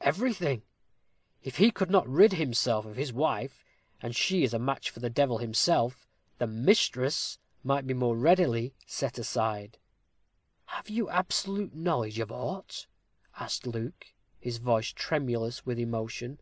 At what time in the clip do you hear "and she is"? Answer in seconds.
4.00-4.54